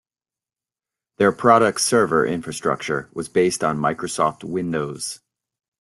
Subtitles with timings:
[1.17, 5.19] Their product's server infrastructure was based on Microsoft Windows.